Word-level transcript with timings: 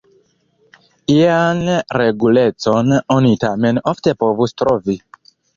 Ian 1.15 1.61
regulecon 2.03 2.97
oni 3.19 3.37
tamen 3.47 3.83
ofte 3.93 4.19
povus 4.25 4.57
trovi. 4.65 5.01